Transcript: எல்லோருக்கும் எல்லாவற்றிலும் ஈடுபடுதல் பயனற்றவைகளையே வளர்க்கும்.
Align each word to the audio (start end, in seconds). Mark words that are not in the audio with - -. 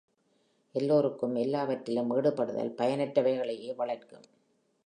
எல்லோருக்கும் 0.75 1.35
எல்லாவற்றிலும் 1.35 2.11
ஈடுபடுதல் 2.15 2.75
பயனற்றவைகளையே 2.77 3.75
வளர்க்கும். 3.75 4.25